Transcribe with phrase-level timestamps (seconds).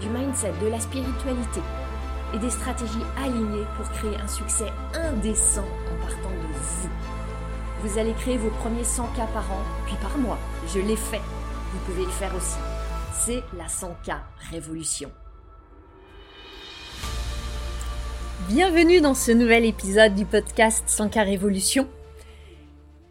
[0.00, 1.60] du mindset, de la spiritualité
[2.34, 6.88] et des stratégies alignées pour créer un succès indécent en partant de vous.
[7.82, 10.38] Vous allez créer vos premiers 100 k par an, puis par mois.
[10.74, 11.20] Je l'ai fait.
[11.72, 12.56] Vous pouvez le faire aussi.
[13.24, 14.18] C'est la 100K
[14.50, 15.10] Révolution.
[18.48, 21.88] Bienvenue dans ce nouvel épisode du podcast 100K Révolution.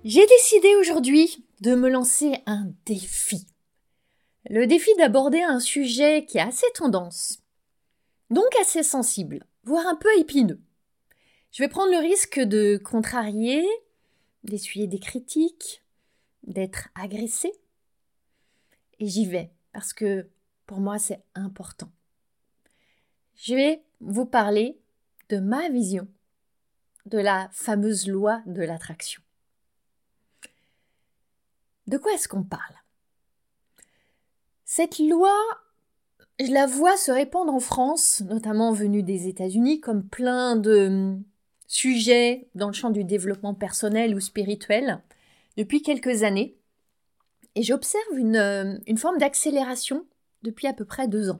[0.03, 3.45] J'ai décidé aujourd'hui de me lancer un défi.
[4.47, 7.39] Le défi d'aborder un sujet qui est assez tendance,
[8.29, 10.61] donc assez sensible, voire un peu épineux.
[11.51, 13.65] Je vais prendre le risque de contrarier,
[14.43, 15.83] d'essuyer des critiques,
[16.43, 17.53] d'être agressé.
[18.99, 20.29] Et j'y vais, parce que
[20.67, 21.89] pour moi c'est important.
[23.33, 24.77] Je vais vous parler
[25.29, 26.07] de ma vision
[27.07, 29.23] de la fameuse loi de l'attraction.
[31.87, 32.75] De quoi est-ce qu'on parle?
[34.77, 35.33] Cette loi
[36.37, 41.23] je la vois se répandre en France, notamment venue des États-Unis, comme plein de hum,
[41.65, 45.01] sujets dans le champ du développement personnel ou spirituel
[45.55, 46.57] depuis quelques années.
[47.55, 50.05] Et j'observe une, hum, une forme d'accélération
[50.43, 51.39] depuis à peu près deux ans.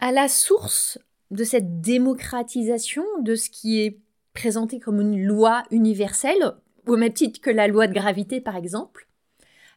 [0.00, 0.98] À la source
[1.30, 4.00] de cette démocratisation de ce qui est
[4.34, 6.54] présenté comme une loi universelle,
[6.88, 9.06] au même titre que la loi de gravité par exemple,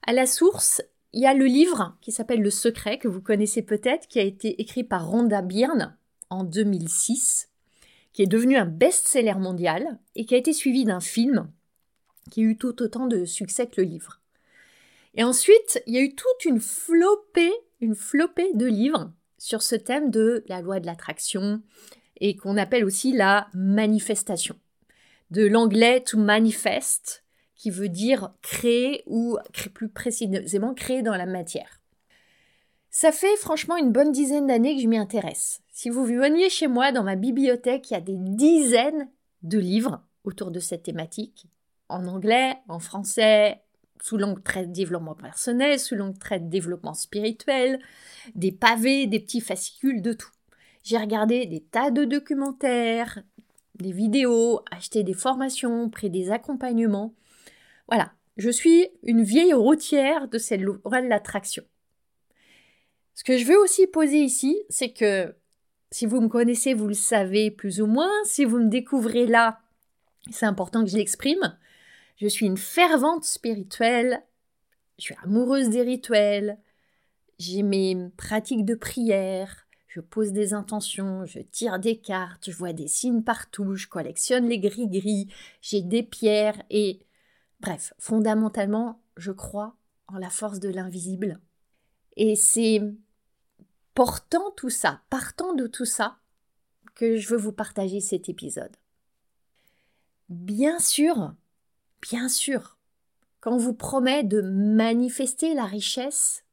[0.07, 0.81] à la sourse,
[1.15, 4.23] il y a le livre qui s'appelle Le Secret, que vous connaissez peut-être, qui a
[4.23, 5.95] été écrit par Rhonda Byrne
[6.29, 7.49] en 2006,
[8.11, 11.49] qui est devenu un best-seller mondial et qui a été suivi d'un film
[12.29, 14.19] qui a eu tout autant de succès que le livre.
[15.13, 19.75] Et ensuite, il y a eu toute une flopée, une flopée de livres sur ce
[19.75, 21.61] thème de la loi de l'attraction
[22.17, 24.57] et qu'on appelle aussi la manifestation.
[25.31, 27.23] De l'anglais to manifest,
[27.55, 29.37] qui veut dire créer ou
[29.73, 31.81] plus précisément créer dans la matière.
[32.89, 35.61] Ça fait franchement une bonne dizaine d'années que je m'y intéresse.
[35.71, 39.09] Si vous veniez chez moi dans ma bibliothèque, il y a des dizaines
[39.43, 41.47] de livres autour de cette thématique,
[41.89, 43.61] en anglais, en français,
[44.01, 47.79] sous l'angle trait de développement personnel, sous l'angle trait de développement spirituel,
[48.33, 50.31] des pavés, des petits fascicules, de tout.
[50.83, 53.23] J'ai regardé des tas de documentaires,
[53.75, 57.13] des vidéos, acheté des formations, pris des accompagnements.
[57.87, 61.63] Voilà, je suis une vieille routière de cette loi de l'attraction.
[63.13, 65.35] Ce que je veux aussi poser ici, c'est que
[65.91, 68.11] si vous me connaissez, vous le savez plus ou moins.
[68.25, 69.61] Si vous me découvrez là,
[70.31, 71.57] c'est important que je l'exprime.
[72.17, 74.21] Je suis une fervente spirituelle.
[74.97, 76.57] Je suis amoureuse des rituels.
[77.39, 79.67] J'ai mes pratiques de prière.
[79.87, 84.49] Je pose des intentions, je tire des cartes, je vois des signes partout, je collectionne
[84.49, 85.29] les gris-gris,
[85.61, 86.99] j'ai des pierres et
[87.59, 89.75] Bref, fondamentalement, je crois
[90.07, 91.39] en la force de l'invisible.
[92.15, 92.81] Et c'est
[93.93, 96.19] portant tout ça, partant de tout ça,
[96.93, 98.75] que je veux vous partager cet épisode.
[100.29, 101.33] Bien sûr,
[102.01, 102.77] bien sûr,
[103.41, 106.43] quand on vous promet de manifester la richesse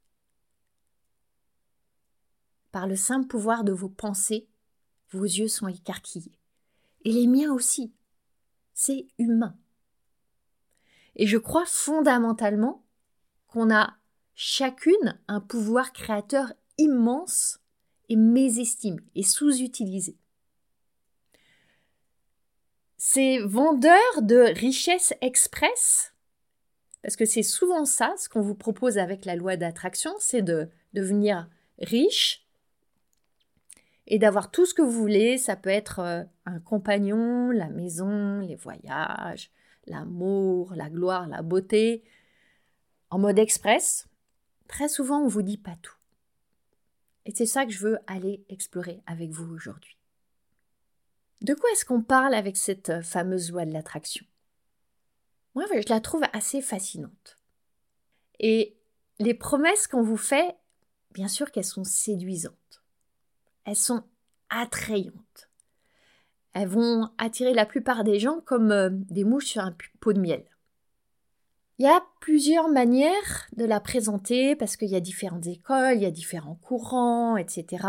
[2.71, 4.49] par le simple pouvoir de vos pensées,
[5.11, 6.39] vos yeux sont écarquillés.
[7.05, 7.93] Et les miens aussi.
[8.75, 9.57] C'est humain.
[11.17, 12.85] Et je crois fondamentalement
[13.47, 13.95] qu'on a
[14.35, 17.61] chacune un pouvoir créateur immense
[18.09, 20.17] et mésestimé et sous-utilisé.
[22.97, 26.15] Ces vendeurs de richesse express,
[27.03, 30.69] parce que c'est souvent ça ce qu'on vous propose avec la loi d'attraction, c'est de
[30.93, 31.49] devenir
[31.79, 32.47] riche
[34.07, 35.37] et d'avoir tout ce que vous voulez.
[35.37, 39.51] Ça peut être euh, un compagnon, la maison, les voyages,
[39.87, 42.05] l'amour, la gloire, la beauté,
[43.11, 44.09] en mode express,
[44.69, 45.97] très souvent on vous dit pas tout.
[47.25, 49.97] Et c'est ça que je veux aller explorer avec vous aujourd'hui.
[51.41, 54.25] De quoi est-ce qu'on parle avec cette euh, fameuse loi de l'attraction?
[55.55, 57.39] Moi, je la trouve assez fascinante.
[58.39, 58.77] Et
[59.19, 60.57] les promesses qu'on vous fait,
[61.11, 62.83] bien sûr qu'elles sont séduisantes.
[63.65, 64.05] Elles sont
[64.51, 65.51] attrayantes.
[66.55, 70.21] Elles vont attirer la plupart des gens comme euh, des mouches sur un pot de
[70.21, 70.45] miel.
[71.79, 76.03] Il y a plusieurs manières de la présenter parce qu'il y a différentes écoles, il
[76.03, 77.87] y a différents courants, etc.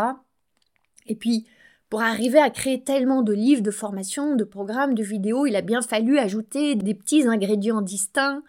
[1.05, 1.45] Et puis,
[1.89, 5.61] pour arriver à créer tellement de livres, de formations, de programmes, de vidéos, il a
[5.61, 8.41] bien fallu ajouter des petits ingrédients distincts,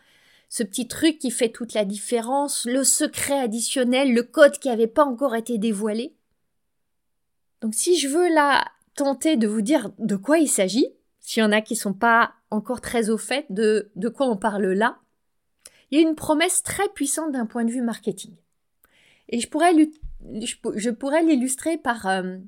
[0.49, 4.87] ce petit truc qui fait toute la différence, le secret additionnel, le code qui n'avait
[4.87, 6.15] pas encore été dévoilé.
[7.61, 8.65] Donc si je veux là
[8.95, 10.89] tenter de vous dire de quoi il s'agit,
[11.21, 14.29] s'il y en a qui ne sont pas encore très au fait de, de quoi
[14.29, 14.99] on parle là,
[15.91, 18.35] il y a une promesse très puissante d'un point de vue marketing.
[19.29, 22.39] Et je pourrais, je pourrais l'illustrer par euh,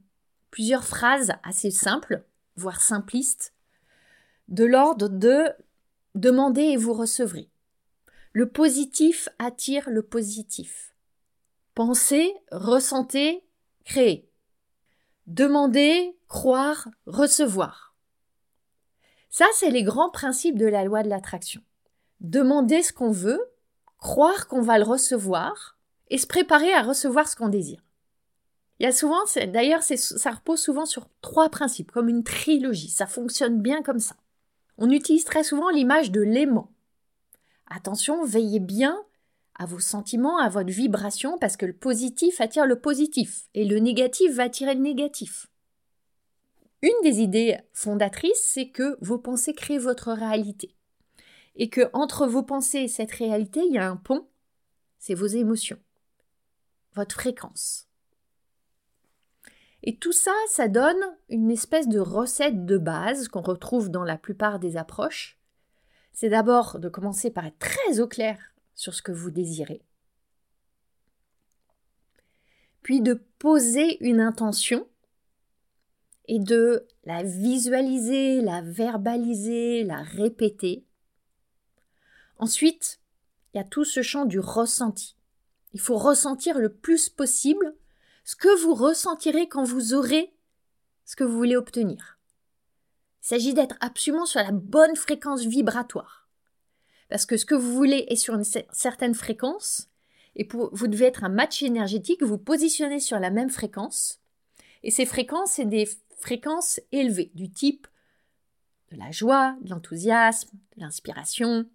[0.51, 2.25] plusieurs phrases assez simples,
[2.57, 3.53] voire simplistes,
[4.49, 5.49] de l'ordre de
[6.15, 7.51] demandez et vous recevrez.
[8.33, 10.95] Le positif attire le positif.
[11.75, 13.45] Pensez, ressentez,
[13.85, 14.29] créez.
[15.27, 17.95] Demandez, croire, recevoir.
[19.31, 21.63] Ça, c'est les grands principes de la loi de l'attraction
[22.21, 23.41] demander ce qu'on veut,
[23.99, 25.79] croire qu'on va le recevoir
[26.09, 27.83] et se préparer à recevoir ce qu'on désire.
[28.79, 32.91] Il y a souvent, d'ailleurs, ça repose souvent sur trois principes, comme une trilogie.
[32.91, 34.17] Ça fonctionne bien comme ça.
[34.77, 36.71] On utilise très souvent l'image de l'aimant.
[37.69, 39.03] Attention, veillez bien
[39.59, 43.79] à vos sentiments, à votre vibration, parce que le positif attire le positif et le
[43.79, 45.47] négatif va attirer le négatif.
[46.87, 50.77] Une des idées fondatrices, c'est que vos pensées créent votre réalité
[51.57, 54.29] et que entre vos pensées et cette réalité, il y a un pont,
[55.01, 55.81] c'est vos émotions,
[56.95, 57.89] votre fréquence.
[59.83, 64.17] Et tout ça, ça donne une espèce de recette de base qu'on retrouve dans la
[64.17, 65.41] plupart des approches.
[66.13, 68.39] C'est d'abord de commencer par être très au clair
[68.77, 69.83] sur ce que vous désirez,
[72.83, 74.87] puis de poser une intention
[76.29, 80.85] et de la visualiser, la verbaliser, la répéter
[82.39, 83.01] Ensuite,
[83.53, 85.17] il y a tout ce champ du ressenti.
[85.73, 87.75] Il faut ressentir le plus possible
[88.25, 90.35] ce que vous ressentirez quand vous aurez
[91.05, 92.19] ce que vous voulez obtenir.
[93.23, 96.29] Il s'agit d'être absolument sur la bonne fréquence vibratoire.
[97.09, 99.89] Parce que ce que vous voulez est sur une certaine fréquence,
[100.35, 104.21] et vous devez être un match énergétique, vous positionnez sur la même fréquence,
[104.83, 107.87] et ces fréquences, c'est des fréquences élevées, du type
[108.91, 111.67] de la joie, de l'enthousiasme, de l'inspiration,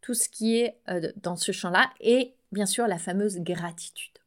[0.00, 4.18] tout ce qui est euh, dans ce champ-là, et bien sûr la fameuse gratitude.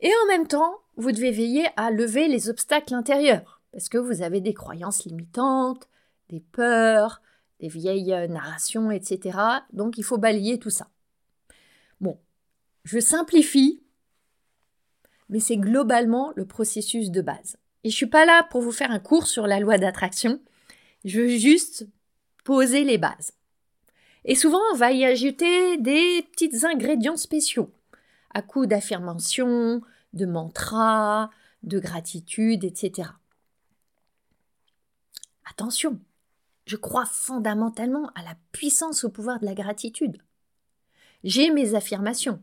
[0.00, 4.22] Et en même temps, vous devez veiller à lever les obstacles intérieurs, parce que vous
[4.22, 5.88] avez des croyances limitantes,
[6.30, 7.20] des peurs,
[7.60, 9.38] des vieilles euh, narrations, etc.
[9.72, 10.88] Donc il faut balayer tout ça.
[12.00, 12.18] Bon,
[12.84, 13.82] je simplifie,
[15.30, 17.56] mais c'est globalement le processus de base.
[17.84, 20.40] Et je suis pas là pour vous faire un cours sur la loi d'attraction.
[21.04, 21.86] Je veux juste
[22.44, 23.32] poser les bases.
[24.24, 27.72] Et souvent, on va y ajouter des petits ingrédients spéciaux,
[28.34, 29.80] à coup d'affirmation,
[30.12, 31.30] de mantra,
[31.62, 33.10] de gratitude, etc.
[35.48, 35.98] Attention,
[36.66, 40.18] je crois fondamentalement à la puissance au pouvoir de la gratitude.
[41.24, 42.42] J'ai mes affirmations.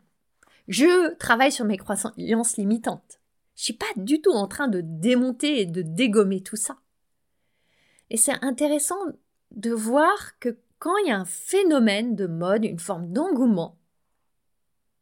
[0.67, 3.19] Je travaille sur mes croyances limitantes.
[3.55, 6.77] Je suis pas du tout en train de démonter et de dégommer tout ça.
[8.09, 8.99] Et c'est intéressant
[9.51, 13.77] de voir que quand il y a un phénomène de mode, une forme d'engouement,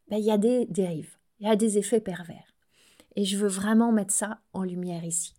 [0.07, 2.53] ben, il y a des dérives, il y a des effets pervers.
[3.15, 5.35] Et je veux vraiment mettre ça en lumière ici.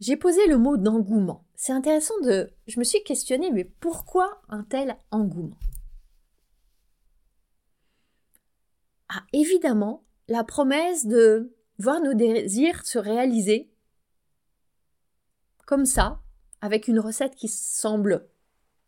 [0.00, 1.44] J'ai posé le mot d'engouement.
[1.54, 2.50] C'est intéressant de...
[2.66, 5.56] Je me suis questionné, mais pourquoi un tel engouement?
[9.08, 13.70] Ah, évidemment, la promesse de voir nos désirs se réaliser
[15.66, 16.22] comme ça,
[16.60, 18.28] avec une recette qui semble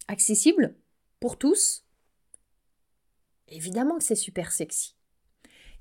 [0.06, 0.76] accessible
[1.20, 1.84] pour tous,
[3.48, 4.94] évidemment que c'est super sexy.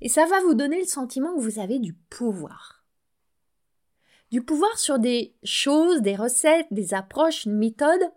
[0.00, 2.84] Et ça va vous donner le sentiment que vous avez du pouvoir.
[4.30, 8.12] Du pouvoir sur des choses, des recettes, des approches, une méthode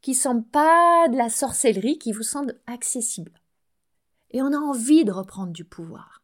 [0.00, 3.39] qui ne semblent pas de la sorcellerie, qui vous semblent accessibles.
[4.30, 6.22] Et on a envie de reprendre du pouvoir.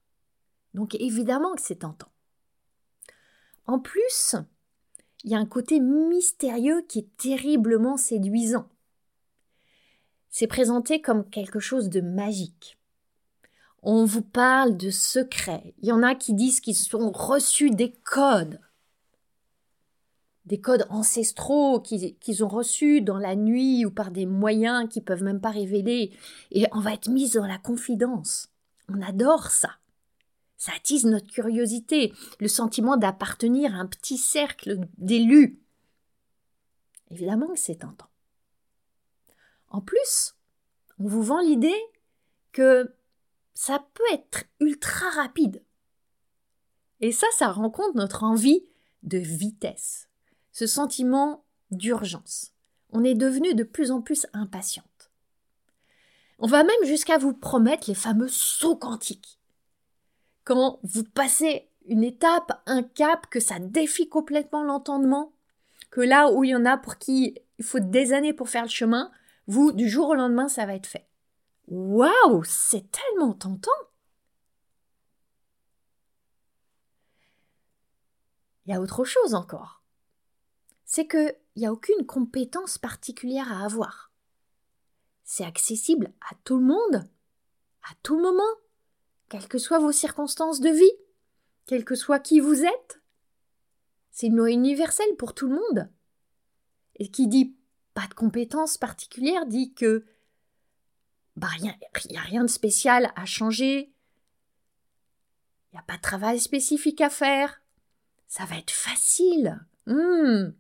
[0.75, 2.13] Donc évidemment que c'est tentant.
[3.67, 4.37] En plus,
[5.25, 8.69] il y a un côté mystérieux qui est terriblement séduisant.
[10.29, 12.79] C'est présenté comme quelque chose de magique.
[13.83, 15.75] On vous parle de secrets.
[15.79, 18.61] Il y en a qui disent qu'ils ont reçu des codes.
[20.47, 25.25] Des codes ancestraux qu'ils ont reçus dans la nuit ou par des moyens qu'ils peuvent
[25.25, 26.13] même pas révéler.
[26.53, 28.49] Et on va être mis dans la confidence.
[28.89, 29.71] On adore ça.
[30.57, 35.61] Ça attise notre curiosité, le sentiment d'appartenir à un petit cercle d'élus.
[37.11, 38.09] Évidemment que c'est tentant.
[39.69, 40.35] En plus,
[40.99, 41.79] on vous vend l'idée
[42.53, 42.95] que
[43.53, 45.63] ça peut être ultra rapide.
[47.01, 48.65] Et ça, ça rencontre notre envie
[49.03, 50.09] de vitesse,
[50.57, 52.55] ce sentiment d'urgence.
[52.89, 55.11] On est devenu de plus en plus impatiente.
[56.39, 59.39] On va même jusqu'à vous promettre les fameux sauts quantiques.
[60.45, 65.35] Quand vous passez une étape, un cap, que ça défie complètement l'entendement,
[65.91, 68.63] que là où il y en a pour qui il faut des années pour faire
[68.63, 69.13] le chemin,
[69.49, 71.07] vous, du jour au lendemain, ça va être fait.
[71.69, 73.71] Waouh, c'est tellement tentant.
[78.65, 79.83] Il y a autre chose encore.
[80.87, 84.13] C'est qu'il n'y a aucune compétence particulière à avoir.
[85.25, 87.09] C'est accessible à tout le monde,
[87.91, 88.43] à tout moment,
[89.29, 90.93] quelles que soient vos circonstances de vie,
[91.67, 93.03] quel que soit qui vous êtes.
[94.11, 95.91] C'est une loi universelle pour tout le monde.
[96.95, 97.57] Et qui dit
[97.93, 100.07] pas de compétence particulière dit que
[101.35, 101.65] bah il
[102.11, 103.93] n'y a rien de spécial à changer.
[105.67, 107.61] Il n'y a pas de travail spécifique à faire.
[108.29, 109.61] Ça va être facile.
[109.87, 110.55] Hum,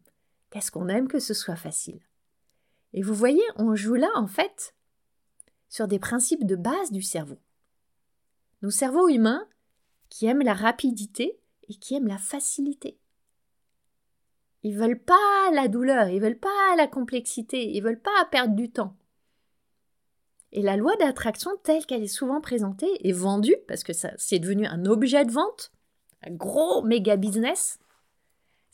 [0.56, 2.00] Qu'est-ce qu'on aime que ce soit facile?
[2.94, 4.75] Et vous voyez, on joue là, en fait,
[5.68, 7.36] sur des principes de base du cerveau.
[8.62, 9.46] Nos cerveaux humains,
[10.08, 12.98] qui aiment la rapidité et qui aiment la facilité.
[14.62, 18.70] Ils veulent pas la douleur, ils veulent pas la complexité, ils veulent pas perdre du
[18.70, 18.96] temps.
[20.52, 24.38] Et la loi d'attraction telle qu'elle est souvent présentée et vendue, parce que ça c'est
[24.38, 25.70] devenu un objet de vente,
[26.22, 27.78] un gros méga business,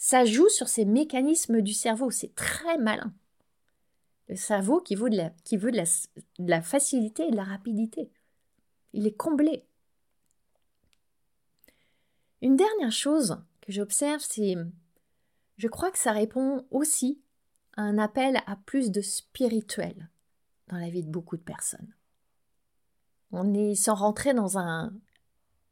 [0.02, 3.14] ça joue sur ces mécanismes du cerveau, c'est très malin.
[4.28, 5.78] Le cerveau qui veut, de
[6.38, 8.11] la, facilité et de la rapidité.
[8.94, 9.64] Il est comblé.
[12.40, 14.56] Une dernière chose que j'observe, c'est
[15.56, 17.23] je crois que ça répond aussi
[17.76, 20.11] à un appel à plus de spirituel
[20.66, 21.94] dans la vie de beaucoup de personnes.
[23.30, 24.92] On est sans rentrer dans un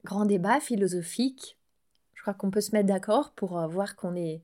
[0.04, 1.58] grand débat philosophique.
[2.38, 4.42] Qu'on peut se mettre d'accord pour euh, voir qu'on est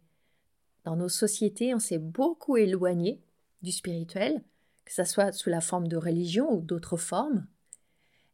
[0.84, 3.20] dans nos sociétés, on s'est beaucoup éloigné
[3.62, 4.44] du spirituel,
[4.84, 7.46] que ce soit sous la forme de religion ou d'autres formes.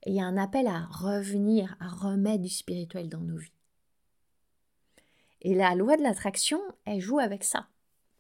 [0.04, 3.52] Et il y a un appel à revenir, à remettre du spirituel dans nos vies.
[5.40, 7.68] Et la loi de l'attraction, elle joue avec ça,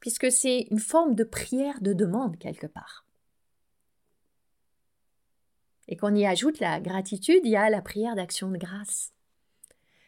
[0.00, 3.04] puisque c'est une forme de prière de demande quelque part.
[5.88, 9.12] Et qu'on y ajoute la gratitude, il y a la prière d'action de grâce.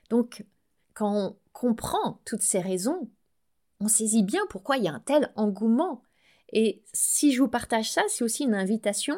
[0.09, 0.45] Donc,
[0.95, 3.11] quand on comprend toutes ces raisons,
[3.81, 6.03] on saisit bien pourquoi il y a un tel engouement.
[6.53, 9.17] Et si je vous partage ça, c'est aussi une invitation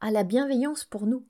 [0.00, 1.26] à la bienveillance pour nous.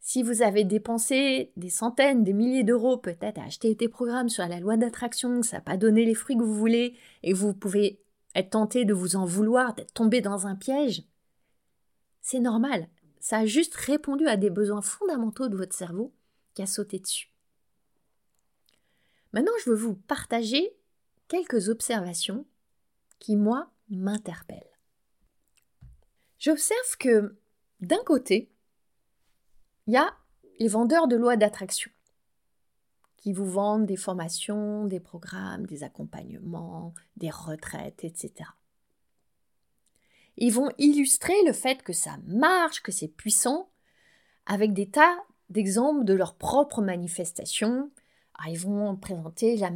[0.00, 4.46] Si vous avez dépensé des centaines, des milliers d'euros peut-être à acheter des programmes sur
[4.46, 8.02] la loi d'attraction, ça n'a pas donné les fruits que vous voulez, et vous pouvez
[8.34, 11.04] être tenté de vous en vouloir, d'être tombé dans un piège,
[12.20, 12.88] c'est normal.
[13.20, 16.12] Ça a juste répondu à des besoins fondamentaux de votre cerveau
[16.52, 17.33] qui a sauté dessus.
[19.34, 20.76] Maintenant, je veux vous partager
[21.26, 22.46] quelques observations
[23.18, 24.78] qui, moi, m'interpellent.
[26.38, 27.36] J'observe que,
[27.80, 28.52] d'un côté,
[29.88, 30.14] il y a
[30.60, 31.90] les vendeurs de lois d'attraction
[33.16, 38.50] qui vous vendent des formations, des programmes, des accompagnements, des retraites, etc.
[40.36, 43.68] Ils vont illustrer le fait que ça marche, que c'est puissant,
[44.46, 45.16] avec des tas
[45.50, 47.90] d'exemples de leurs propres manifestations.
[48.36, 49.70] Ah, ils vont présenter la,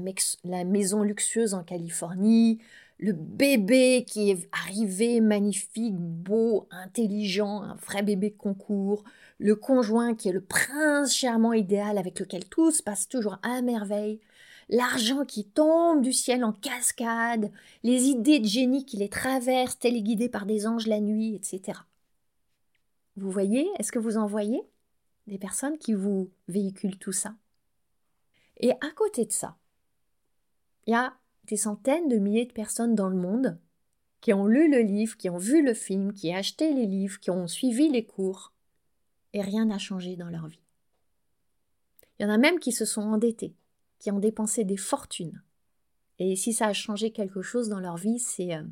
[0.44, 2.58] la maison luxueuse en Californie,
[2.98, 9.04] le bébé qui est arrivé magnifique, beau, intelligent, un vrai bébé concours,
[9.38, 13.62] le conjoint qui est le prince charmant idéal avec lequel tout se passe toujours à
[13.62, 14.20] merveille,
[14.68, 17.52] l'argent qui tombe du ciel en cascade,
[17.84, 21.78] les idées de génie qui les traversent, téléguidées par des anges la nuit, etc.
[23.16, 24.62] Vous voyez, est-ce que vous en voyez
[25.28, 27.34] des personnes qui vous véhiculent tout ça?
[28.58, 29.56] Et à côté de ça,
[30.86, 33.58] il y a des centaines de milliers de personnes dans le monde
[34.20, 37.20] qui ont lu le livre, qui ont vu le film, qui ont acheté les livres,
[37.20, 38.52] qui ont suivi les cours,
[39.32, 40.60] et rien n'a changé dans leur vie.
[42.18, 43.54] Il y en a même qui se sont endettés,
[43.98, 45.42] qui ont dépensé des fortunes.
[46.18, 48.64] Et si ça a changé quelque chose dans leur vie, c'est euh,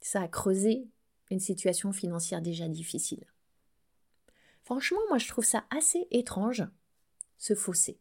[0.00, 0.88] ça a creusé
[1.30, 3.24] une situation financière déjà difficile.
[4.64, 6.64] Franchement, moi je trouve ça assez étrange,
[7.38, 8.00] ce fossé.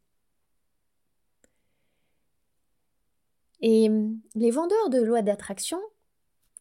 [3.61, 5.79] Et hum, les vendeurs de lois d'attraction,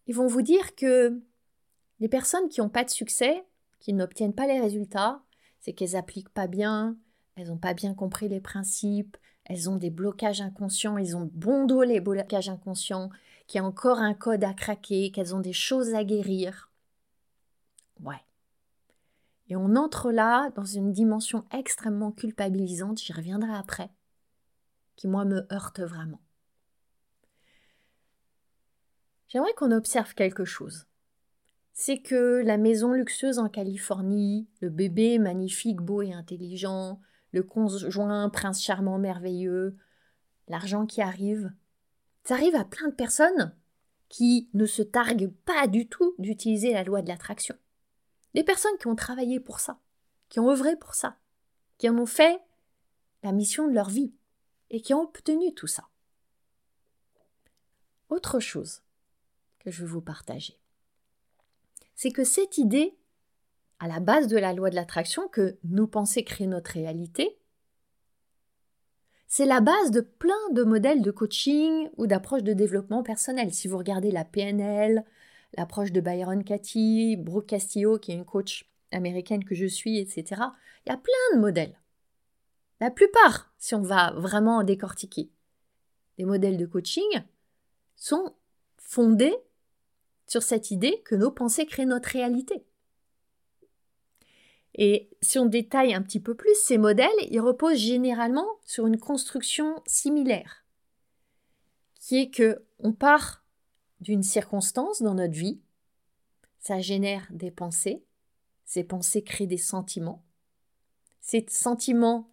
[0.06, 1.20] ils vont vous dire que
[2.00, 3.44] les personnes qui n'ont pas de succès,
[3.80, 5.22] qui n'obtiennent pas les résultats,
[5.60, 6.96] c'est qu'elles appliquent pas bien,
[7.36, 11.66] elles n'ont pas bien compris les principes, elles ont des blocages inconscients, ils ont bon
[11.66, 13.10] dos les blocages inconscients,
[13.46, 16.70] qu'il y a encore un code à craquer, qu'elles ont des choses à guérir.
[18.02, 18.20] Ouais.
[19.48, 23.90] Et on entre là dans une dimension extrêmement culpabilisante, j'y reviendrai après,
[24.96, 26.23] qui moi me heurte vraiment.
[29.34, 30.86] J'aimerais qu'on observe quelque chose.
[31.72, 37.00] C'est que la maison luxueuse en Californie, le bébé magnifique, beau et intelligent,
[37.32, 39.76] le conjoint prince charmant merveilleux,
[40.46, 41.52] l'argent qui arrive,
[42.22, 43.56] ça arrive à plein de personnes
[44.08, 47.56] qui ne se targuent pas du tout d'utiliser la loi de l'attraction.
[48.34, 49.80] Des personnes qui ont travaillé pour ça,
[50.28, 51.16] qui ont œuvré pour ça,
[51.78, 52.40] qui en ont fait
[53.24, 54.14] la mission de leur vie
[54.70, 55.88] et qui ont obtenu tout ça.
[58.10, 58.83] Autre chose
[59.64, 60.58] que je veux vous partager,
[61.94, 62.96] c'est que cette idée,
[63.78, 67.38] à la base de la loi de l'attraction, que nous penser créer notre réalité,
[69.26, 73.52] c'est la base de plein de modèles de coaching ou d'approches de développement personnel.
[73.52, 75.04] Si vous regardez la PNL,
[75.56, 80.40] l'approche de Byron Katie, Brooke Castillo, qui est une coach américaine que je suis, etc.,
[80.86, 81.80] il y a plein de modèles.
[82.80, 85.30] La plupart, si on va vraiment décortiquer,
[86.18, 87.22] des modèles de coaching
[87.96, 88.34] sont
[88.76, 89.34] fondés
[90.26, 92.64] sur cette idée que nos pensées créent notre réalité.
[94.76, 98.98] Et si on détaille un petit peu plus, ces modèles, ils reposent généralement sur une
[98.98, 100.64] construction similaire,
[102.00, 103.44] qui est que on part
[104.00, 105.60] d'une circonstance dans notre vie,
[106.58, 108.04] ça génère des pensées,
[108.64, 110.24] ces pensées créent des sentiments,
[111.20, 112.30] ces sentiments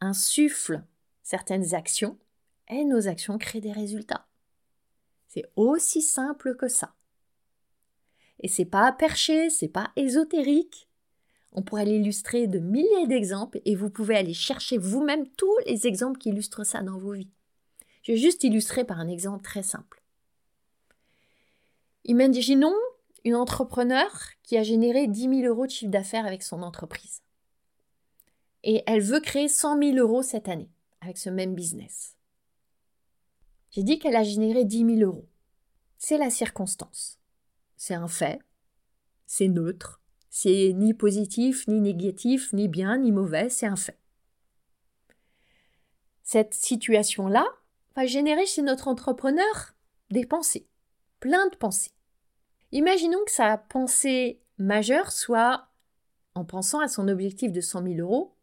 [0.00, 0.84] insufflent
[1.22, 2.18] certaines actions,
[2.68, 4.26] et nos actions créent des résultats.
[5.28, 6.95] C'est aussi simple que ça.
[8.40, 10.86] Et c'est pas perché, c'est pas ésotérique,
[11.56, 16.18] on pourrait l'illustrer de milliers d'exemples et vous pouvez aller chercher vous-même tous les exemples
[16.18, 17.30] qui illustrent ça dans vos vies.
[18.02, 20.02] Je vais juste illustrer par un exemple très simple.
[22.04, 22.74] Imaginons
[23.24, 24.06] une entrepreneur
[24.42, 27.22] qui a généré 10 000 euros de chiffre d'affaires avec son entreprise.
[28.62, 30.70] Et elle veut créer 100 000 euros cette année
[31.00, 32.16] avec ce même business.
[33.70, 35.26] J'ai dit qu'elle a généré 10 000 euros.
[35.96, 37.18] C'est la circonstance.
[37.76, 38.40] C'est un fait.
[39.26, 40.00] C'est neutre.
[40.30, 43.98] C'est ni positif, ni négatif, ni bien, ni mauvais, c'est un fait.
[46.22, 47.46] Cette situation-là
[47.94, 49.74] va générer chez notre entrepreneur
[50.10, 50.68] des pensées,
[51.20, 51.92] plein de pensées.
[52.72, 55.68] Imaginons que sa pensée majeure soit,
[56.34, 58.36] en pensant à son objectif de 100 000 euros,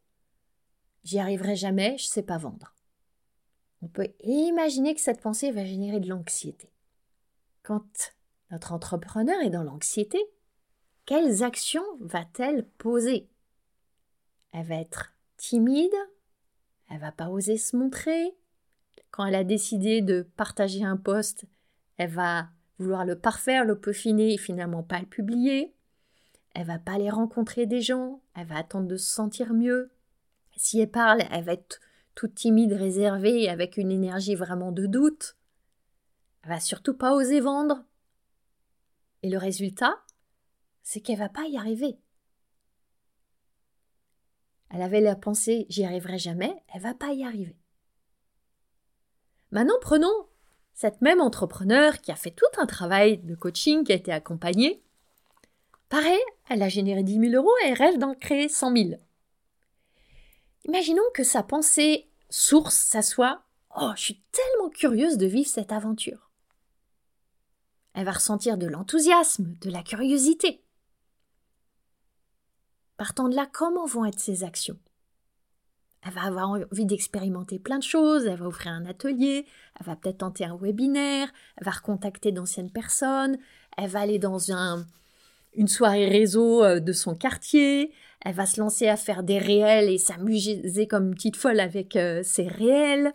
[1.03, 2.73] j'y arriverai jamais, je ne sais pas vendre.
[3.81, 6.71] On peut imaginer que cette pensée va générer de l'anxiété.
[7.63, 8.13] Quand
[8.53, 10.19] notre entrepreneur est dans l'anxiété,
[11.05, 13.27] quelles actions va-t-elle poser?
[14.51, 15.95] Elle va être timide,
[16.91, 18.37] elle va pas oser se montrer.
[19.09, 21.45] Quand elle a décidé de partager un poste,
[21.97, 25.73] elle va vouloir le parfaire, le peaufiner et finalement pas le publier.
[26.53, 29.91] Elle va pas aller rencontrer des gens, elle va attendre de se sentir mieux.
[30.57, 31.79] Si elle parle, elle va être
[32.13, 35.37] toute timide, réservée, avec une énergie vraiment de doute.
[36.43, 37.83] Elle va surtout pas oser vendre.
[39.23, 39.97] Et le résultat,
[40.83, 41.97] c'est qu'elle va pas y arriver.
[44.69, 47.55] Elle avait la pensée j'y arriverai jamais, elle va pas y arriver.
[49.51, 50.27] Maintenant, prenons
[50.73, 54.83] cette même entrepreneur qui a fait tout un travail de coaching, qui a été accompagnée.
[55.89, 58.89] Pareil, elle a généré 10 000 euros et elle rêve d'en créer 100 000.
[60.65, 63.43] Imaginons que sa pensée source, ça soit
[63.79, 66.32] Oh, je suis tellement curieuse de vivre cette aventure.
[67.93, 70.63] Elle va ressentir de l'enthousiasme, de la curiosité.
[72.97, 74.77] Partant de là, comment vont être ses actions?
[76.05, 79.45] Elle va avoir envie d'expérimenter plein de choses, elle va ouvrir un atelier,
[79.79, 83.37] elle va peut-être tenter un webinaire, elle va recontacter d'anciennes personnes,
[83.77, 84.51] elle va aller dans
[85.53, 89.89] une soirée réseau euh, de son quartier, elle va se lancer à faire des réels
[89.89, 93.13] et s'amuser comme une petite folle avec euh, ses réels.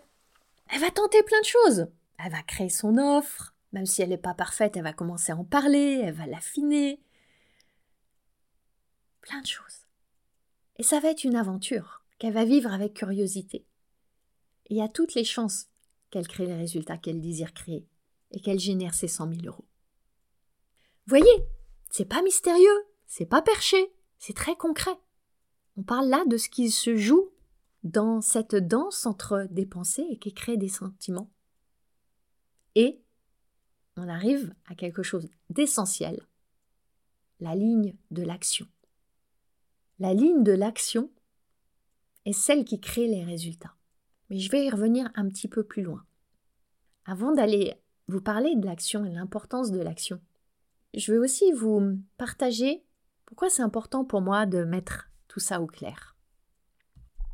[0.72, 1.86] Elle va tenter plein de choses.
[2.24, 5.36] Elle va créer son offre, même si elle n'est pas parfaite, elle va commencer à
[5.36, 7.00] en parler, elle va l'affiner,
[9.20, 9.86] plein de choses.
[10.76, 13.66] Et ça va être une aventure qu'elle va vivre avec curiosité.
[14.70, 15.68] Et a toutes les chances
[16.10, 17.86] qu'elle crée les résultats qu'elle désire créer
[18.30, 19.66] et qu'elle génère ses 100 000 euros.
[21.06, 21.26] Voyez,
[21.90, 24.98] c'est pas mystérieux, c'est pas perché, c'est très concret.
[25.76, 27.30] On parle là de ce qui se joue
[27.82, 31.30] dans cette danse entre des pensées et qui crée des sentiments.
[32.74, 33.00] Et
[33.98, 36.20] on arrive à quelque chose d'essentiel,
[37.40, 38.66] la ligne de l'action.
[39.98, 41.10] La ligne de l'action
[42.24, 43.74] est celle qui crée les résultats.
[44.30, 46.04] Mais je vais y revenir un petit peu plus loin.
[47.04, 47.74] Avant d'aller
[48.06, 50.20] vous parler de l'action et l'importance de l'action,
[50.94, 52.84] je vais aussi vous partager
[53.26, 56.16] pourquoi c'est important pour moi de mettre tout ça au clair.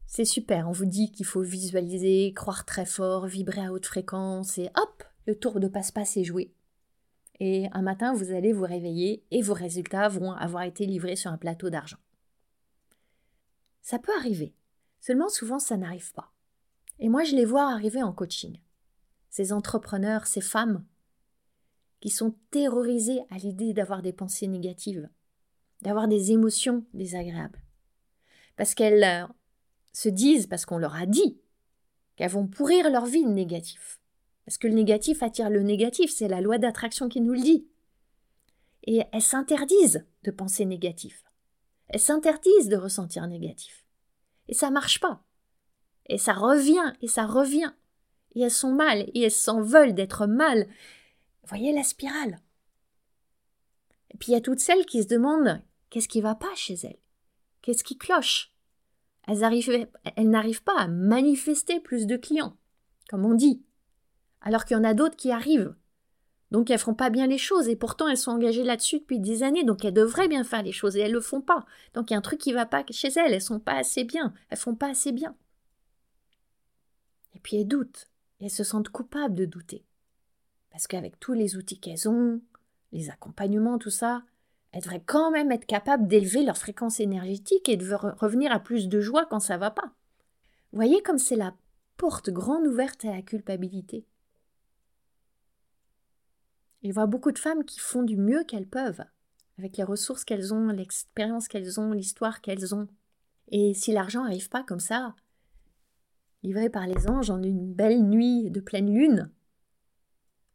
[0.07, 4.59] C'est super, on vous dit qu'il faut visualiser, croire très fort, vibrer à haute fréquence
[4.59, 6.53] et hop, le tour de passe-passe est joué.
[7.41, 11.31] Et un matin, vous allez vous réveiller et vos résultats vont avoir été livrés sur
[11.31, 11.99] un plateau d'argent.
[13.83, 14.55] Ça peut arriver.
[15.01, 16.33] Seulement, souvent, ça n'arrive pas.
[16.99, 18.61] Et moi, je les vois arriver en coaching.
[19.31, 20.85] Ces entrepreneurs, ces femmes,
[22.01, 25.09] qui sont terrorisées à l'idée d'avoir des pensées négatives,
[25.83, 27.63] d'avoir des émotions désagréables.
[28.57, 29.27] Parce qu'elles euh,
[29.93, 31.41] se disent, parce qu'on leur a dit,
[32.17, 33.99] qu'elles vont pourrir leur vie négative.
[34.45, 37.67] Parce que le négatif attire le négatif, c'est la loi d'attraction qui nous le dit.
[38.85, 41.25] Et elles s'interdisent de penser négatif.
[41.89, 43.87] Elles s'interdisent de ressentir négatif.
[44.49, 45.25] Et ça marche pas.
[46.07, 47.73] Et ça revient, et ça revient.
[48.35, 50.69] Et elles sont mal, et elles s'en veulent d'être mal.
[51.45, 52.41] Voyez la spirale?
[54.11, 56.75] Et puis il y a toutes celles qui se demandent qu'est-ce qui va pas chez
[56.75, 57.01] elles?
[57.63, 58.53] Qu'est-ce qui cloche?
[59.27, 62.57] Elles n'arrivent pas à manifester plus de clients,
[63.09, 63.65] comme on dit
[64.45, 65.75] alors qu'il y en a d'autres qui arrivent.
[66.53, 69.43] Donc elles font pas bien les choses et pourtant elles sont engagées là-dessus depuis des
[69.43, 71.67] années, donc elles devraient bien faire les choses et elles le font pas.
[71.95, 74.05] Donc il y a un truc qui va pas chez elles, elles sont pas assez
[74.05, 75.35] bien, elles font pas assez bien.
[77.35, 79.85] Et puis elles doutent, et elles se sentent coupables de douter.
[80.71, 82.41] Parce qu'avec tous les outils qu'elles ont,
[82.93, 84.23] les accompagnements, tout ça,
[84.71, 88.89] elles devraient quand même être capables d'élever leur fréquence énergétique et de revenir à plus
[88.89, 89.93] de joie quand ça va pas.
[90.73, 91.55] Voyez comme c'est la
[91.97, 94.05] porte grande ouverte à la culpabilité?
[96.85, 99.03] Il voit beaucoup de femmes qui font du mieux qu'elles peuvent,
[99.59, 102.89] avec les ressources qu'elles ont, l'expérience qu'elles ont, l'histoire qu'elles ont.
[103.49, 105.17] Et si l'argent n'arrive pas comme ça,
[106.43, 109.31] livré par les anges en une belle nuit de pleine lune,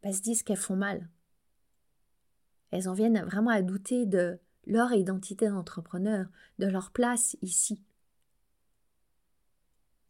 [0.02, 1.08] elles se disent qu'elles font mal.
[2.70, 6.28] Elles en viennent vraiment à douter de leur identité d'entrepreneur,
[6.60, 7.82] de leur place ici.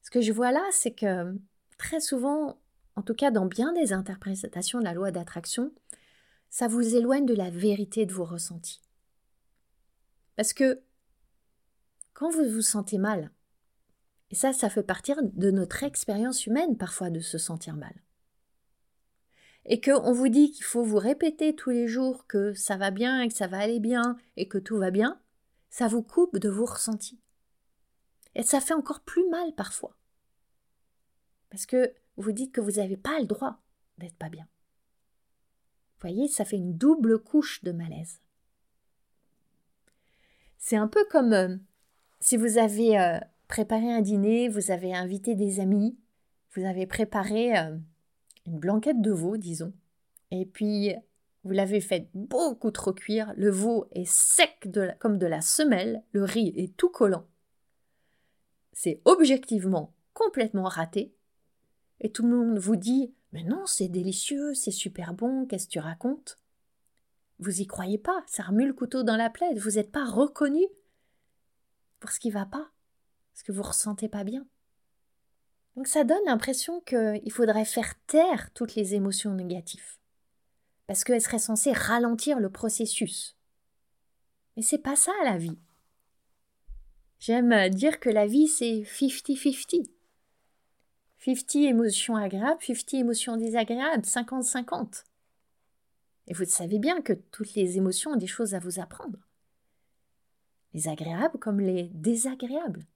[0.03, 1.35] Ce que je vois là, c'est que
[1.79, 2.59] très souvent,
[2.95, 5.73] en tout cas dans bien des interprétations de la loi d'attraction,
[6.51, 8.83] ça vous éloigne de la vérité de vos ressentis.
[10.37, 10.83] Parce que
[12.13, 13.31] quand vous vous sentez mal,
[14.31, 17.95] et ça, ça fait partir de notre expérience humaine parfois de se sentir mal.
[19.65, 23.21] Et qu'on vous dit qu'il faut vous répéter tous les jours que ça va bien
[23.21, 25.21] et que ça va aller bien et que tout va bien,
[25.69, 27.21] ça vous coupe de vos ressentis.
[28.35, 29.97] Et ça fait encore plus mal parfois.
[31.51, 33.61] Parce que vous dites que vous n'avez pas le droit
[33.99, 34.49] d'être pas bien
[36.01, 38.21] voyez, ça fait une double couche de malaise.
[40.59, 41.57] C'est un peu comme euh,
[42.21, 45.99] si vous avez euh, préparé un dîner, vous avez invité des amis,
[46.55, 47.77] vous avez préparé euh,
[48.47, 49.73] une blanquette de veau, disons,
[50.31, 50.95] et puis
[51.45, 56.25] vous l'avez fait beaucoup trop cuire, le veau est sec comme de la semelle, le
[56.25, 57.27] riz est tout collant.
[58.73, 61.15] C'est objectivement complètement raté,
[62.01, 65.73] et tout le monde vous dit mais non, c'est délicieux, c'est super bon, qu'est-ce que
[65.73, 66.39] tu racontes?
[67.39, 70.65] Vous y croyez pas, ça remue le couteau dans la plaie, vous n'êtes pas reconnu
[72.01, 72.71] pour ce qui va pas,
[73.35, 74.47] ce que vous ressentez pas bien.
[75.77, 79.99] Donc ça donne l'impression qu'il faudrait faire taire toutes les émotions négatives,
[80.87, 83.37] parce qu'elles seraient censées ralentir le processus.
[84.57, 85.59] Mais c'est pas ça la vie.
[87.21, 89.89] J'aime dire que la vie c'est 50-50.
[91.25, 95.05] 50 émotions agréables, 50 émotions désagréables, 50-50.
[96.29, 99.19] Et vous savez bien que toutes les émotions ont des choses à vous apprendre.
[100.73, 102.87] Les agréables comme les désagréables.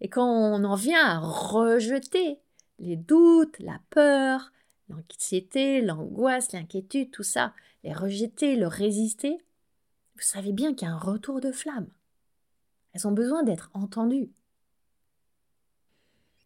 [0.00, 2.38] Et quand on en vient à rejeter
[2.78, 4.52] les doutes, la peur,
[4.88, 9.38] l'anxiété, l'angoisse, l'inquiétude, tout ça, les rejeter, le résister,
[10.14, 11.88] vous savez bien qu'il y a un retour de flamme.
[12.92, 14.30] Elles ont besoin d'être entendues.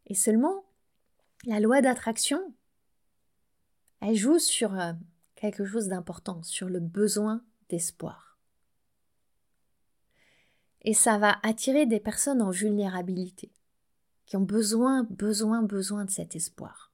[0.09, 0.65] Et seulement,
[1.45, 2.55] la loi d'attraction,
[4.01, 4.93] elle joue sur euh,
[5.35, 8.39] quelque chose d'important, sur le besoin d'espoir.
[10.83, 13.53] Et ça va attirer des personnes en vulnérabilité,
[14.25, 16.91] qui ont besoin, besoin, besoin de cet espoir.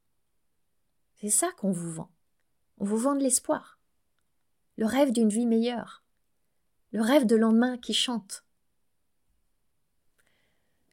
[1.21, 2.11] C'est ça qu'on vous vend.
[2.79, 3.79] On vous vend de l'espoir.
[4.77, 6.03] Le rêve d'une vie meilleure.
[6.91, 8.45] Le rêve de lendemain qui chante.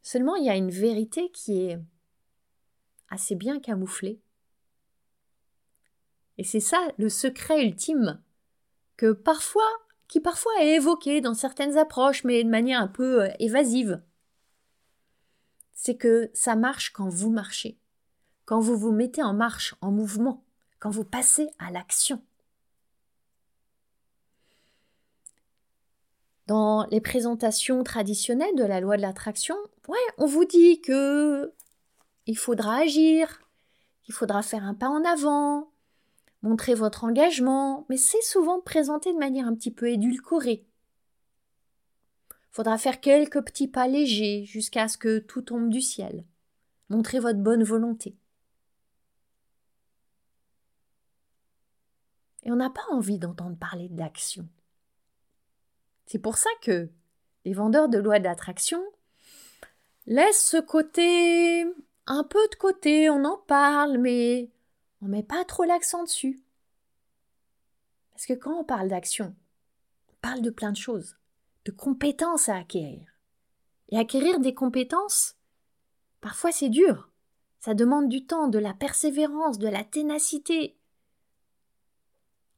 [0.04, 1.80] Seulement, il y a une vérité qui est
[3.12, 4.20] assez bien camouflé.
[6.40, 8.20] Et c'est ça le secret ultime
[10.08, 14.02] qui parfois est évoqué dans certaines approches, mais de manière un peu euh, évasive.
[15.74, 17.80] C'est que ça marche quand vous marchez,
[18.46, 20.44] quand vous vous mettez en marche, en mouvement,
[20.80, 22.22] quand vous passez à l'action.
[26.48, 29.56] Dans les présentations traditionnelles de la loi de l'attraction,
[29.88, 31.54] ouais, on vous dit que
[32.26, 33.42] il faudra agir,
[34.08, 35.72] il faudra faire un pas en avant,
[36.42, 40.66] montrer votre engagement, mais c'est souvent présenté de manière un petit peu édulcorée.
[42.52, 46.26] Faudra faire quelques petits pas légers jusqu'à ce que tout tombe du ciel.
[46.90, 48.18] Montrez votre bonne volonté.
[52.44, 54.50] Et on n'a pas envie d'entendre parler d'action.
[56.06, 56.90] C'est pour ça que
[57.46, 58.84] les vendeurs de lois d'attraction
[60.08, 61.66] laissent ce côté
[62.12, 64.52] un peu de côté, on en parle, mais
[65.02, 66.44] on met pas trop l'accent dessus.
[68.12, 69.34] Parce que quand on parle d'action,
[70.10, 71.16] on parle de plein de choses,
[71.64, 73.08] de compétences à acquérir.
[73.90, 75.38] Et acquérir des compétences,
[76.20, 77.10] parfois c'est dur.
[77.60, 80.76] Ça demande du temps, de la persévérance, de la ténacité.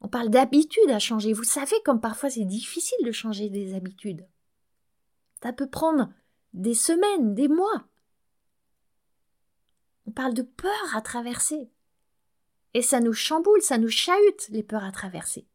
[0.00, 1.32] On parle d'habitudes à changer.
[1.32, 4.26] Vous savez comme parfois c'est difficile de changer des habitudes.
[5.42, 6.10] Ça peut prendre
[6.54, 7.86] des semaines, des mois.
[10.06, 11.70] On parle de peur à traverser.
[12.74, 15.46] Et ça nous chamboule, ça nous chahute les peurs à traverser.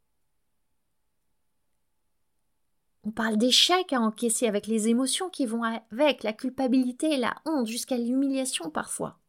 [3.04, 7.68] On parle d'échecs à encaisser avec les émotions qui vont avec, la culpabilité, la honte,
[7.68, 9.20] jusqu'à l'humiliation parfois.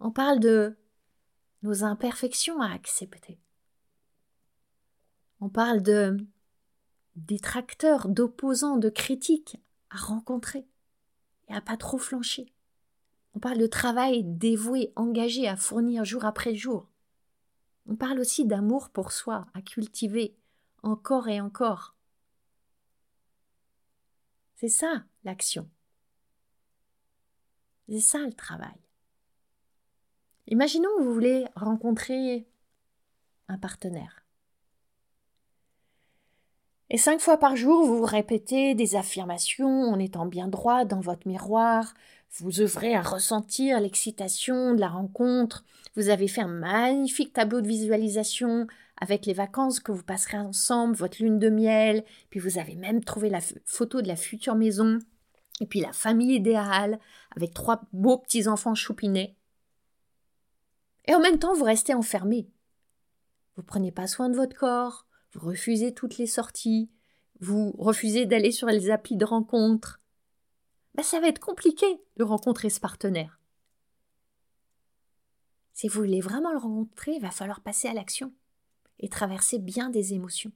[0.00, 0.76] On parle de
[1.62, 3.38] nos imperfections à accepter.
[5.40, 6.16] On parle de
[7.16, 9.56] détracteurs, d'opposants, de critiques
[9.90, 10.66] à rencontrer
[11.48, 12.52] et à pas trop flancher.
[13.34, 16.88] On parle de travail dévoué, engagé à fournir jour après jour.
[17.86, 20.36] On parle aussi d'amour pour soi, à cultiver
[20.82, 21.94] encore et encore.
[24.56, 25.68] C'est ça l'action.
[27.88, 28.76] C'est ça le travail.
[30.46, 32.46] Imaginons que vous voulez rencontrer
[33.48, 34.24] un partenaire.
[36.88, 41.26] Et cinq fois par jour, vous répétez des affirmations en étant bien droit dans votre
[41.28, 41.94] miroir,
[42.38, 45.64] vous œuvrez à ressentir l'excitation de la rencontre.
[45.96, 48.66] Vous avez fait un magnifique tableau de visualisation
[49.00, 52.04] avec les vacances que vous passerez ensemble, votre lune de miel.
[52.30, 55.00] Puis vous avez même trouvé la photo de la future maison.
[55.60, 57.00] Et puis la famille idéale
[57.34, 59.36] avec trois beaux petits-enfants choupinés.
[61.06, 62.48] Et en même temps, vous restez enfermé.
[63.56, 66.88] Vous prenez pas soin de votre corps, vous refusez toutes les sorties,
[67.40, 69.99] vous refusez d'aller sur les applis de rencontres,
[70.94, 73.40] ben, ça va être compliqué de rencontrer ce partenaire.
[75.72, 78.32] Si vous voulez vraiment le rencontrer, il va falloir passer à l'action
[78.98, 80.52] et traverser bien des émotions.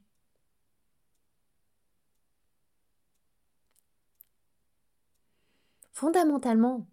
[5.93, 6.87] Fondamentalement,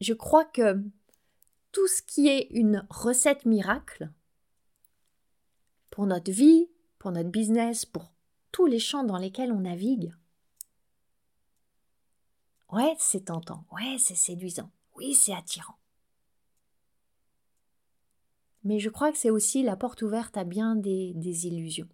[0.00, 0.82] je crois que
[1.70, 4.10] tout ce qui est une recette miracle
[5.90, 8.10] pour notre vie, pour notre business, pour
[8.50, 10.12] tous les champs dans lesquels on navigue,
[12.76, 13.64] Ouais, c'est tentant.
[13.72, 14.70] Ouais, c'est séduisant.
[14.96, 15.78] Oui, c'est attirant.
[18.64, 21.88] Mais je crois que c'est aussi la porte ouverte à bien des, des illusions.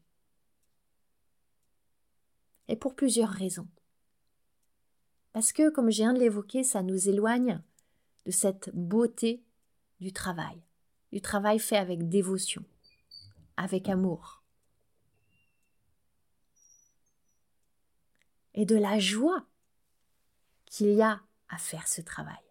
[2.66, 3.68] Et pour plusieurs raisons.
[5.32, 7.62] Parce que, comme je viens de l'évoquer, ça nous éloigne
[8.26, 9.44] de cette beauté
[10.00, 10.60] du travail,
[11.12, 12.64] du travail fait avec dévotion,
[13.56, 14.42] avec amour.
[18.54, 19.46] Et de la joie
[20.72, 22.42] qu'il y a à faire ce travail,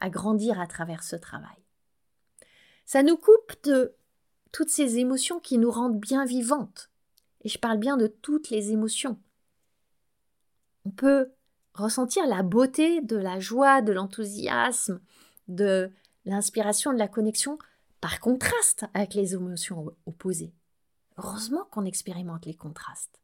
[0.00, 1.56] à grandir à travers ce travail.
[2.84, 3.94] Ça nous coupe de
[4.52, 6.90] toutes ces émotions qui nous rendent bien vivantes.
[7.40, 9.18] Et je parle bien de toutes les émotions.
[10.84, 11.32] On peut
[11.72, 15.00] ressentir la beauté de la joie, de l'enthousiasme,
[15.48, 15.90] de
[16.26, 17.58] l'inspiration, de la connexion,
[18.02, 20.52] par contraste avec les émotions opposées.
[21.16, 23.22] Heureusement qu'on expérimente les contrastes.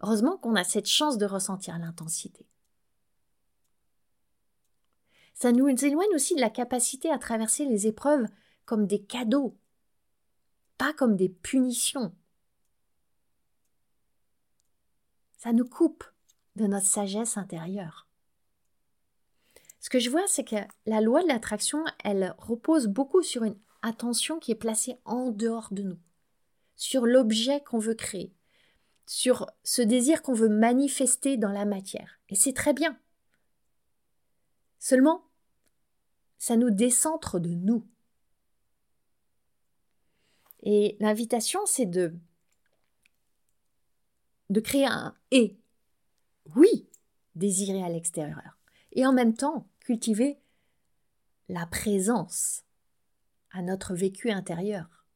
[0.00, 2.46] Heureusement qu'on a cette chance de ressentir l'intensité.
[5.34, 8.26] Ça nous éloigne aussi de la capacité à traverser les épreuves
[8.64, 9.56] comme des cadeaux,
[10.78, 12.14] pas comme des punitions.
[15.36, 16.04] Ça nous coupe
[16.56, 18.08] de notre sagesse intérieure.
[19.80, 23.58] Ce que je vois, c'est que la loi de l'attraction, elle repose beaucoup sur une
[23.82, 25.98] attention qui est placée en dehors de nous,
[26.76, 28.32] sur l'objet qu'on veut créer,
[29.04, 32.18] sur ce désir qu'on veut manifester dans la matière.
[32.30, 32.98] Et c'est très bien.
[34.84, 35.24] Seulement,
[36.36, 37.88] ça nous décentre de nous.
[40.62, 42.14] Et l'invitation, c'est de,
[44.50, 45.56] de créer un et.
[46.54, 46.86] Oui,
[47.34, 48.58] désirer à l'extérieur.
[48.92, 50.38] Et en même temps, cultiver
[51.48, 52.62] la présence
[53.52, 55.06] à notre vécu intérieur,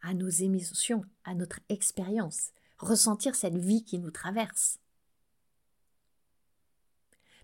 [0.00, 4.80] à nos émotions, à notre expérience, ressentir cette vie qui nous traverse.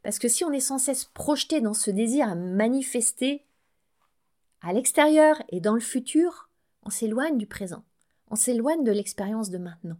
[0.03, 3.45] Parce que si on est sans cesse projeté dans ce désir à manifester
[4.61, 6.49] à l'extérieur et dans le futur,
[6.83, 7.85] on s'éloigne du présent,
[8.29, 9.99] on s'éloigne de l'expérience de maintenant.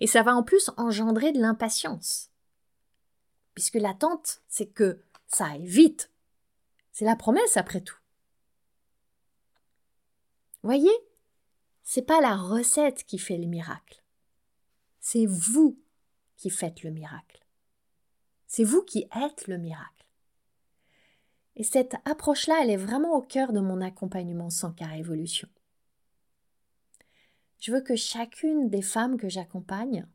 [0.00, 2.30] Et ça va en plus engendrer de l'impatience.
[3.54, 6.10] Puisque l'attente, c'est que ça aille vite.
[6.92, 7.98] C'est la promesse après tout.
[10.62, 10.92] Voyez,
[11.82, 14.02] c'est pas la recette qui fait le miracle.
[15.00, 15.78] C'est vous
[16.36, 17.41] qui faites le miracle.
[18.54, 20.06] C'est vous qui êtes le miracle.
[21.56, 25.48] Et cette approche-là, elle est vraiment au cœur de mon accompagnement sans car évolution.
[27.60, 30.06] Je veux que chacune des femmes que j'accompagne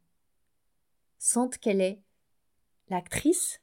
[1.18, 2.04] sente qu'elle est
[2.90, 3.60] l'actrice,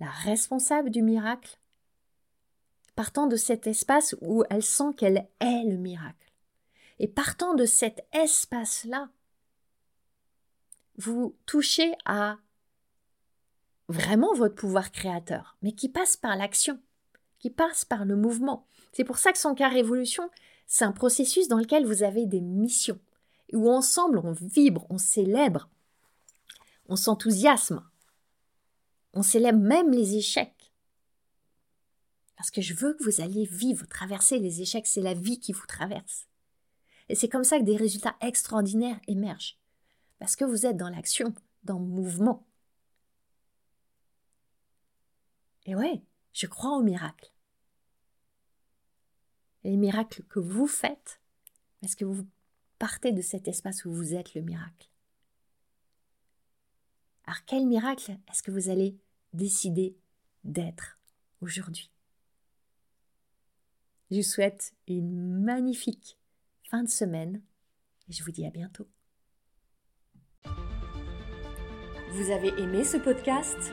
[0.00, 1.58] la responsable du miracle,
[2.94, 6.32] partant de cet espace où elle sent qu'elle est le miracle.
[7.00, 9.10] Et partant de cet espace-là,
[10.96, 12.38] vous touchez à
[13.88, 16.80] vraiment votre pouvoir créateur, mais qui passe par l'action,
[17.38, 18.66] qui passe par le mouvement.
[18.92, 20.28] C'est pour ça que son cas révolution,
[20.66, 22.98] c'est un processus dans lequel vous avez des missions,
[23.52, 25.68] où ensemble on vibre, on célèbre,
[26.88, 27.82] on s'enthousiasme,
[29.12, 30.72] on célèbre même les échecs.
[32.36, 35.52] Parce que je veux que vous alliez vivre, traverser les échecs, c'est la vie qui
[35.52, 36.26] vous traverse.
[37.08, 39.58] Et c'est comme ça que des résultats extraordinaires émergent.
[40.18, 42.45] Parce que vous êtes dans l'action, dans le mouvement.
[45.66, 46.02] Et ouais,
[46.32, 47.30] je crois aux miracles.
[49.66, 51.20] les miracles que vous faites,
[51.80, 52.26] parce que vous
[52.78, 54.88] partez de cet espace où vous êtes le miracle?
[57.24, 58.96] Alors quel miracle est-ce que vous allez
[59.32, 59.96] décider
[60.44, 61.00] d'être
[61.40, 61.90] aujourd'hui?
[64.12, 66.16] Je vous souhaite une magnifique
[66.62, 67.42] fin de semaine
[68.08, 68.86] et je vous dis à bientôt.
[72.12, 73.72] Vous avez aimé ce podcast?